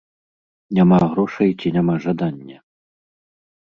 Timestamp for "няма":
0.77-0.97, 1.79-1.95